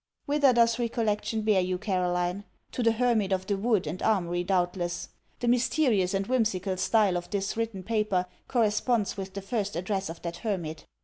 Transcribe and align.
Whither 0.25 0.51
does 0.51 0.79
recollection 0.79 1.43
bear 1.43 1.61
you, 1.61 1.77
Caroline? 1.77 2.43
To 2.71 2.81
the 2.81 2.93
hermit 2.93 3.31
of 3.31 3.45
the 3.45 3.55
wood 3.55 3.85
and 3.85 4.01
armoury, 4.01 4.43
doubtless. 4.43 5.09
The 5.41 5.47
mysterious 5.47 6.15
and 6.15 6.25
whimsical 6.25 6.77
stile 6.77 7.15
of 7.17 7.29
this 7.29 7.55
written 7.55 7.83
paper 7.83 8.25
corresponds 8.47 9.15
with 9.15 9.35
the 9.35 9.43
first 9.43 9.75
address 9.75 10.09
of 10.09 10.19
that 10.23 10.37
hermit. 10.37 10.87